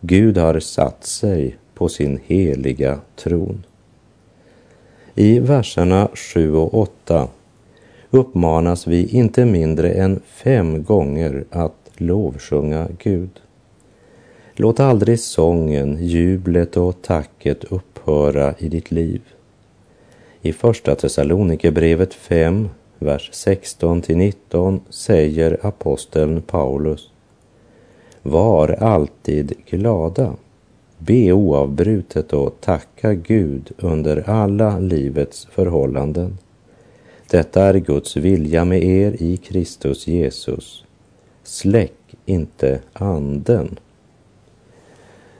Gud 0.01 0.37
har 0.37 0.59
satt 0.59 1.03
sig 1.03 1.57
på 1.73 1.89
sin 1.89 2.19
heliga 2.25 2.99
tron. 3.15 3.63
I 5.15 5.39
verserna 5.39 6.09
7 6.13 6.55
och 6.55 6.73
8 6.73 7.27
uppmanas 8.09 8.87
vi 8.87 9.05
inte 9.05 9.45
mindre 9.45 9.91
än 9.91 10.19
fem 10.25 10.83
gånger 10.83 11.43
att 11.49 11.91
lovsjunga 11.97 12.87
Gud. 13.03 13.29
Låt 14.53 14.79
aldrig 14.79 15.19
sången, 15.19 15.97
jublet 16.01 16.77
och 16.77 17.01
tacket 17.01 17.63
upphöra 17.63 18.53
i 18.57 18.69
ditt 18.69 18.91
liv. 18.91 19.21
I 20.41 20.53
Första 20.53 20.95
Thessalonikerbrevet 20.95 22.13
5, 22.13 22.69
vers 23.01 23.29
16 23.33 24.01
till 24.01 24.17
19 24.17 24.81
säger 24.89 25.65
aposteln 25.65 26.41
Paulus 26.41 27.09
Var 28.21 28.69
alltid 28.69 29.53
glada, 29.69 30.35
be 30.97 31.31
oavbrutet 31.31 32.33
och 32.33 32.61
tacka 32.61 33.13
Gud 33.13 33.71
under 33.77 34.29
alla 34.29 34.79
livets 34.79 35.47
förhållanden 35.51 36.37
detta 37.31 37.63
är 37.63 37.73
Guds 37.73 38.17
vilja 38.17 38.65
med 38.65 38.83
er 38.83 39.15
i 39.19 39.37
Kristus 39.37 40.07
Jesus. 40.07 40.85
Släck 41.43 42.15
inte 42.25 42.79
anden. 42.93 43.79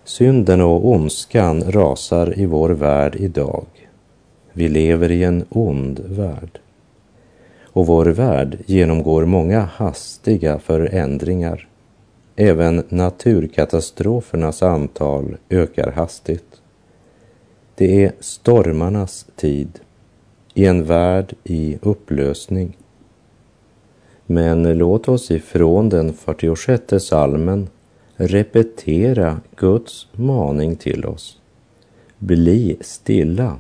Synden 0.04 0.62
och 0.62 0.88
ondskan 0.88 1.72
rasar 1.72 2.40
i 2.40 2.46
vår 2.46 2.70
värld 2.70 3.16
idag. 3.16 3.66
Vi 4.54 4.70
lever 4.70 5.12
i 5.12 5.24
en 5.24 5.46
ond 5.50 6.00
värld. 6.00 6.60
Och 7.74 7.88
vår 7.88 8.06
värld 8.06 8.58
genomgår 8.66 9.26
många 9.26 9.60
hastiga 9.60 10.60
förändringar. 10.60 11.68
Även 12.36 12.84
naturkatastrofernas 12.90 14.64
antal 14.64 15.38
ökar 15.50 15.92
hastigt. 15.92 16.62
Det 17.76 18.06
är 18.06 18.12
stormarnas 18.20 19.26
tid 19.36 19.80
i 20.54 20.66
en 20.66 20.84
värld 20.84 21.34
i 21.44 21.78
upplösning. 21.82 22.78
Men 24.26 24.78
låt 24.78 25.08
oss 25.08 25.32
ifrån 25.32 25.90
den 25.90 26.14
46 26.14 26.84
salmen 27.00 27.70
repetera 28.16 29.42
Guds 29.56 30.08
maning 30.14 30.76
till 30.76 31.06
oss. 31.06 31.38
Bli 32.18 32.78
stilla 32.82 33.58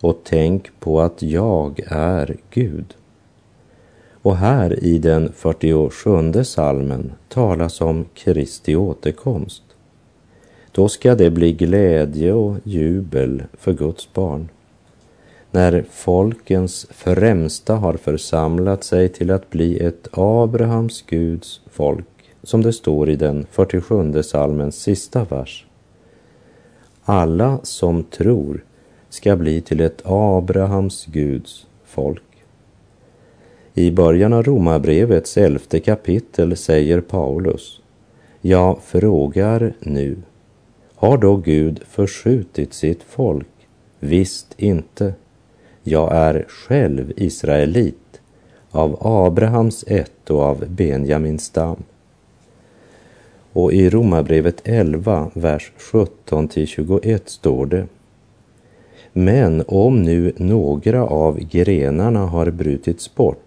och 0.00 0.20
tänk 0.24 0.80
på 0.80 1.00
att 1.00 1.22
jag 1.22 1.80
är 1.90 2.36
Gud. 2.50 2.94
Och 4.26 4.36
här 4.36 4.84
i 4.84 4.98
den 4.98 5.32
47 5.32 6.44
salmen 6.44 7.12
talas 7.28 7.80
om 7.80 8.04
Kristi 8.14 8.76
återkomst. 8.76 9.62
Då 10.72 10.88
ska 10.88 11.14
det 11.14 11.30
bli 11.30 11.52
glädje 11.52 12.32
och 12.32 12.56
jubel 12.64 13.42
för 13.52 13.72
Guds 13.72 14.12
barn 14.12 14.48
när 15.50 15.84
folkens 15.90 16.86
främsta 16.90 17.74
har 17.74 17.92
församlat 17.92 18.84
sig 18.84 19.08
till 19.08 19.30
att 19.30 19.50
bli 19.50 19.78
ett 19.78 20.08
Abrahams 20.12 21.02
Guds 21.02 21.60
folk, 21.70 22.34
som 22.42 22.62
det 22.62 22.72
står 22.72 23.10
i 23.10 23.16
den 23.16 23.46
47 23.50 24.22
salmens 24.22 24.76
sista 24.82 25.24
vers. 25.24 25.66
alla 27.04 27.60
som 27.62 28.04
tror 28.04 28.64
ska 29.08 29.36
bli 29.36 29.60
till 29.60 29.80
ett 29.80 30.02
Abrahams 30.04 31.04
Guds 31.04 31.66
folk. 31.84 32.25
I 33.78 33.90
början 33.90 34.32
av 34.32 34.42
Romarbrevets 34.42 35.36
elfte 35.36 35.80
kapitel 35.80 36.56
säger 36.56 37.00
Paulus, 37.00 37.80
jag 38.40 38.78
frågar 38.82 39.72
nu, 39.80 40.16
har 40.94 41.18
då 41.18 41.36
Gud 41.36 41.80
förskjutit 41.88 42.74
sitt 42.74 43.02
folk? 43.02 43.48
Visst 44.00 44.54
inte. 44.56 45.14
Jag 45.82 46.14
är 46.14 46.44
själv 46.48 47.12
israelit, 47.16 48.20
av 48.70 48.96
Abrahams 49.00 49.84
ett 49.86 50.30
och 50.30 50.42
av 50.42 50.64
Benjamins 50.68 51.44
stam. 51.44 51.82
Och 53.52 53.72
i 53.72 53.90
Romarbrevet 53.90 54.60
11, 54.64 55.30
vers 55.34 55.72
17 55.76 56.48
till 56.48 56.66
21 56.66 57.28
står 57.28 57.66
det 57.66 57.86
Men 59.12 59.64
om 59.68 60.02
nu 60.02 60.32
några 60.36 61.04
av 61.04 61.38
grenarna 61.38 62.26
har 62.26 62.50
brutits 62.50 63.14
bort 63.14 63.45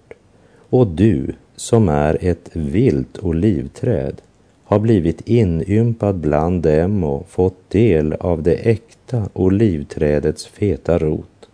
och 0.69 0.87
du 0.87 1.33
som 1.55 1.89
är 1.89 2.17
ett 2.21 2.49
vilt 2.53 3.19
olivträd 3.19 4.21
har 4.63 4.79
blivit 4.79 5.21
inympad 5.29 6.15
bland 6.15 6.63
dem 6.63 7.03
och 7.03 7.29
fått 7.29 7.69
del 7.69 8.13
av 8.13 8.43
det 8.43 8.55
äkta 8.55 9.29
olivträdets 9.33 10.47
feta 10.47 10.97
rot, 10.97 11.49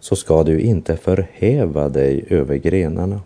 så 0.00 0.16
ska 0.16 0.42
du 0.42 0.60
inte 0.60 0.96
förhäva 0.96 1.88
dig 1.88 2.24
över 2.28 2.56
grenarna. 2.56 3.20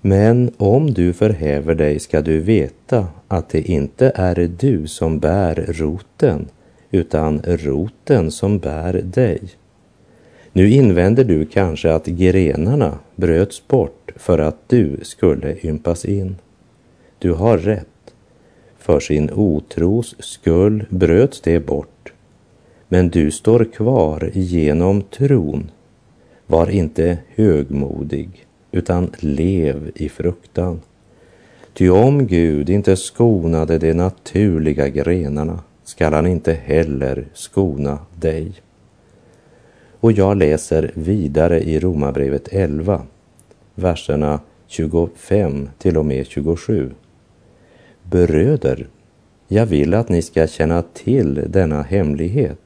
Men 0.00 0.52
om 0.56 0.94
du 0.94 1.12
förhäver 1.12 1.74
dig 1.74 1.98
ska 1.98 2.20
du 2.20 2.40
veta 2.40 3.06
att 3.28 3.48
det 3.48 3.70
inte 3.70 4.12
är 4.14 4.50
du 4.58 4.86
som 4.86 5.18
bär 5.18 5.54
roten, 5.68 6.48
utan 6.90 7.42
roten 7.44 8.30
som 8.30 8.58
bär 8.58 8.92
dig. 8.92 9.40
Nu 10.52 10.70
invänder 10.70 11.24
du 11.24 11.46
kanske 11.46 11.92
att 11.92 12.06
grenarna 12.06 12.98
bröts 13.16 13.68
bort 13.68 14.10
för 14.16 14.38
att 14.38 14.68
du 14.68 14.96
skulle 15.02 15.56
ympas 15.62 16.04
in. 16.04 16.36
Du 17.18 17.32
har 17.32 17.58
rätt. 17.58 17.86
För 18.78 19.00
sin 19.00 19.30
otros 19.30 20.16
skull 20.18 20.84
bröts 20.88 21.40
det 21.40 21.60
bort. 21.60 22.12
Men 22.88 23.08
du 23.08 23.30
står 23.30 23.64
kvar 23.64 24.30
genom 24.34 25.02
tron. 25.02 25.70
Var 26.46 26.70
inte 26.70 27.18
högmodig, 27.34 28.28
utan 28.72 29.10
lev 29.18 29.90
i 29.94 30.08
fruktan. 30.08 30.80
Ty 31.72 31.90
om 31.90 32.26
Gud 32.26 32.70
inte 32.70 32.96
skonade 32.96 33.78
de 33.78 33.94
naturliga 33.94 34.88
grenarna 34.88 35.60
skall 35.84 36.12
han 36.12 36.26
inte 36.26 36.52
heller 36.52 37.24
skona 37.34 37.98
dig. 38.20 38.52
Och 40.00 40.12
jag 40.12 40.36
läser 40.36 40.90
vidare 40.94 41.60
i 41.60 41.80
Romarbrevet 41.80 42.48
11, 42.48 43.02
verserna 43.74 44.40
25 44.66 45.68
till 45.78 45.96
och 45.96 46.04
med 46.04 46.26
27. 46.26 46.90
Bröder, 48.02 48.86
jag 49.48 49.66
vill 49.66 49.94
att 49.94 50.08
ni 50.08 50.22
ska 50.22 50.46
känna 50.46 50.82
till 50.82 51.44
denna 51.46 51.82
hemlighet 51.82 52.58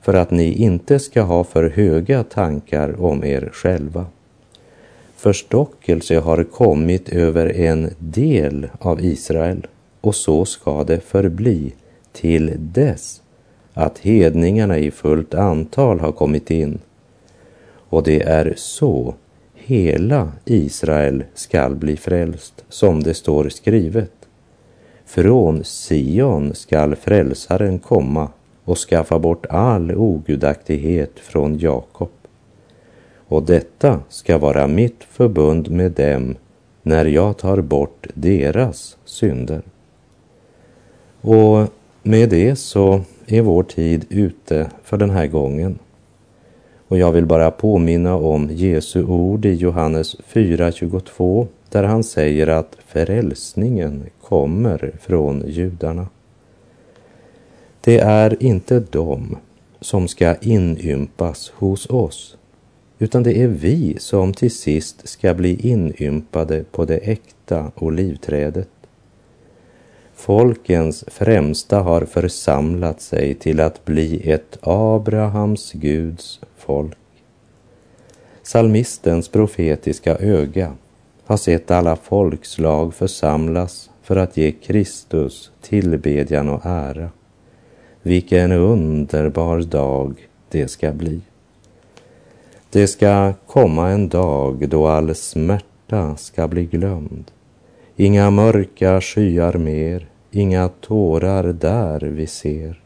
för 0.00 0.14
att 0.14 0.30
ni 0.30 0.52
inte 0.52 0.98
ska 0.98 1.22
ha 1.22 1.44
för 1.44 1.70
höga 1.70 2.24
tankar 2.24 3.00
om 3.00 3.24
er 3.24 3.50
själva. 3.52 4.06
Förstockelse 5.16 6.18
har 6.18 6.44
kommit 6.44 7.08
över 7.08 7.56
en 7.56 7.90
del 7.98 8.68
av 8.78 9.04
Israel 9.04 9.66
och 10.00 10.14
så 10.14 10.44
ska 10.44 10.84
det 10.84 11.00
förbli 11.00 11.72
till 12.12 12.52
dess 12.58 13.22
att 13.74 13.98
hedningarna 13.98 14.78
i 14.78 14.90
fullt 14.90 15.34
antal 15.34 16.00
har 16.00 16.12
kommit 16.12 16.50
in. 16.50 16.78
Och 17.72 18.02
det 18.02 18.22
är 18.22 18.54
så 18.56 19.14
hela 19.54 20.32
Israel 20.44 21.24
skall 21.34 21.76
bli 21.76 21.96
frälst, 21.96 22.64
som 22.68 23.02
det 23.02 23.14
står 23.14 23.48
skrivet. 23.48 24.12
Från 25.04 25.64
Sion 25.64 26.54
skall 26.54 26.96
frälsaren 26.96 27.78
komma 27.78 28.28
och 28.64 28.78
skaffa 28.78 29.18
bort 29.18 29.46
all 29.46 29.92
ogudaktighet 29.94 31.18
från 31.18 31.58
Jakob. 31.58 32.10
Och 33.16 33.42
detta 33.42 34.00
ska 34.08 34.38
vara 34.38 34.66
mitt 34.66 35.04
förbund 35.04 35.70
med 35.70 35.92
dem 35.92 36.36
när 36.82 37.04
jag 37.04 37.38
tar 37.38 37.60
bort 37.60 38.06
deras 38.14 38.96
synder. 39.04 39.62
Och 41.20 41.68
med 42.02 42.28
det 42.28 42.56
så 42.56 43.00
är 43.32 43.42
vår 43.42 43.62
tid 43.62 44.06
ute 44.08 44.70
för 44.82 44.96
den 44.96 45.10
här 45.10 45.26
gången. 45.26 45.78
Och 46.88 46.98
jag 46.98 47.12
vill 47.12 47.26
bara 47.26 47.50
påminna 47.50 48.16
om 48.16 48.48
Jesu 48.50 49.04
ord 49.04 49.44
i 49.44 49.54
Johannes 49.54 50.16
4.22 50.32 51.46
där 51.68 51.84
han 51.84 52.04
säger 52.04 52.46
att 52.46 52.76
frälsningen 52.86 54.06
kommer 54.22 54.92
från 55.00 55.44
judarna. 55.46 56.06
Det 57.80 57.98
är 57.98 58.42
inte 58.42 58.82
de 58.90 59.36
som 59.80 60.08
ska 60.08 60.36
inympas 60.36 61.52
hos 61.54 61.90
oss, 61.90 62.36
utan 62.98 63.22
det 63.22 63.42
är 63.42 63.48
vi 63.48 63.96
som 63.98 64.32
till 64.32 64.54
sist 64.54 65.08
ska 65.08 65.34
bli 65.34 65.68
inympade 65.68 66.64
på 66.70 66.84
det 66.84 66.96
äkta 66.96 67.72
olivträdet. 67.74 68.68
Folkens 70.20 71.04
främsta 71.06 71.80
har 71.80 72.04
församlat 72.04 73.00
sig 73.00 73.34
till 73.34 73.60
att 73.60 73.84
bli 73.84 74.30
ett 74.30 74.58
Abrahams 74.60 75.72
Guds 75.72 76.40
folk. 76.56 76.98
Salmistens 78.42 79.28
profetiska 79.28 80.16
öga 80.16 80.72
har 81.24 81.36
sett 81.36 81.70
alla 81.70 81.96
folkslag 81.96 82.94
församlas 82.94 83.90
för 84.02 84.16
att 84.16 84.36
ge 84.36 84.52
Kristus 84.52 85.50
tillbedjan 85.60 86.48
och 86.48 86.60
ära. 86.64 87.10
Vilken 88.02 88.52
underbar 88.52 89.60
dag 89.60 90.28
det 90.48 90.68
ska 90.68 90.92
bli. 90.92 91.20
Det 92.70 92.86
ska 92.86 93.32
komma 93.46 93.88
en 93.88 94.08
dag 94.08 94.68
då 94.68 94.86
all 94.86 95.14
smärta 95.14 96.16
ska 96.16 96.48
bli 96.48 96.64
glömd. 96.64 97.30
Inga 97.96 98.30
mörka 98.30 99.00
skyar 99.00 99.54
mer, 99.54 100.09
inga 100.30 100.68
tårar 100.68 101.52
där 101.52 102.00
vi 102.00 102.26
ser. 102.26 102.80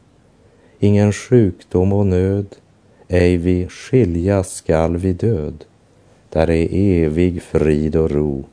Ingen 0.78 1.12
sjukdom 1.12 1.92
och 1.92 2.06
nöd, 2.06 2.46
ej 3.08 3.36
vi 3.36 3.68
skiljas 3.68 4.54
skall 4.54 4.96
vi 4.96 5.12
död. 5.12 5.64
Där 6.28 6.50
är 6.50 6.68
evig 6.72 7.42
frid 7.42 7.96
och 7.96 8.10
ro 8.10 8.44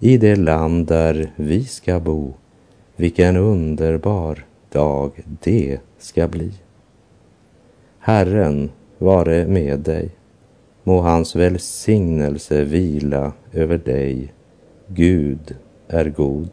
i 0.00 0.16
det 0.16 0.36
land 0.36 0.86
där 0.86 1.32
vi 1.36 1.64
ska 1.64 2.00
bo. 2.00 2.34
Vilken 2.96 3.36
underbar 3.36 4.44
dag 4.72 5.12
det 5.42 5.78
ska 5.98 6.28
bli. 6.28 6.52
Herren 7.98 8.70
vare 8.98 9.46
med 9.46 9.78
dig. 9.78 10.10
Må 10.84 11.00
hans 11.00 11.36
välsignelse 11.36 12.64
vila 12.64 13.32
över 13.52 13.78
dig. 13.78 14.32
Gud 14.86 15.56
är 15.88 16.04
god. 16.10 16.50